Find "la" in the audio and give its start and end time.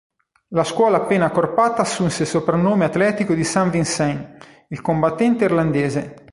0.47-0.63